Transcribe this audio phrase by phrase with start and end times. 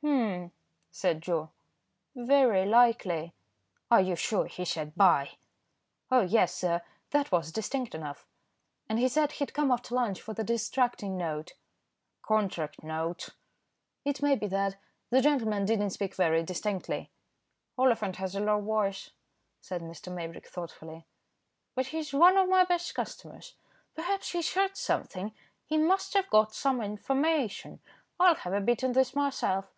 [0.00, 0.52] "Humph,"
[0.92, 1.50] said Joe,
[2.14, 3.34] "very likely."
[3.90, 5.32] "Are you sure he said 'buy?'"
[6.10, 6.20] "Oh!
[6.22, 8.24] yes, sir, that was distinct enough,
[8.88, 11.54] and he said he'd come after lunch for the distracting note."
[12.22, 13.30] "Contract note."
[14.04, 14.76] "It may be that.
[15.10, 17.10] The gentleman did not speak very distinctly."
[17.76, 19.10] "Oliphant has a low voice,"
[19.60, 20.12] said Mr.
[20.14, 21.06] Maybrick, thoughtfully,
[21.74, 23.54] "but he's one of my best customers.
[23.96, 25.34] Perhaps he's heard something;
[25.66, 27.80] he must have got some information.
[28.20, 29.72] I'll have a bit in this myself.